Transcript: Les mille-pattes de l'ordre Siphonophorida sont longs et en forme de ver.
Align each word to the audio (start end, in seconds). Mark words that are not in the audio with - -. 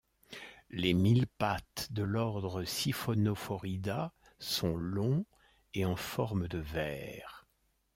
Les 0.71 0.95
mille-pattes 0.95 1.89
de 1.93 2.01
l'ordre 2.01 2.63
Siphonophorida 2.63 4.11
sont 4.39 4.75
longs 4.75 5.27
et 5.75 5.85
en 5.85 5.95
forme 5.95 6.47
de 6.47 6.57
ver. 6.57 7.45